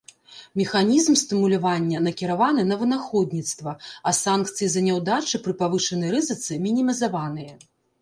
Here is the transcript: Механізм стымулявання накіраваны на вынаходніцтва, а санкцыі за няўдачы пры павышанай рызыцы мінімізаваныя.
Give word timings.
Механізм 0.59 1.17
стымулявання 1.21 2.01
накіраваны 2.07 2.65
на 2.71 2.79
вынаходніцтва, 2.81 3.75
а 4.07 4.17
санкцыі 4.23 4.67
за 4.79 4.87
няўдачы 4.89 5.45
пры 5.47 5.53
павышанай 5.65 6.09
рызыцы 6.21 6.63
мінімізаваныя. 6.69 7.53